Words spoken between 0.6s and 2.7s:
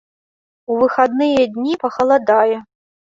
У выхадныя дні пахаладае.